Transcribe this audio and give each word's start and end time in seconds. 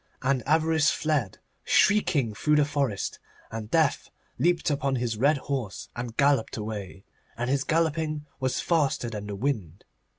And 0.23 0.41
Avarice 0.47 0.89
fled 0.89 1.37
shrieking 1.63 2.33
through 2.33 2.55
the 2.55 2.65
forest, 2.65 3.19
and 3.51 3.69
Death 3.69 4.09
leaped 4.39 4.71
upon 4.71 4.95
his 4.95 5.15
red 5.15 5.37
horse 5.37 5.89
and 5.95 6.17
galloped 6.17 6.57
away, 6.57 7.03
and 7.37 7.51
his 7.51 7.63
galloping 7.63 8.25
was 8.39 8.61
faster 8.61 9.11
than 9.11 9.27
the 9.27 9.35
wind. 9.35 9.85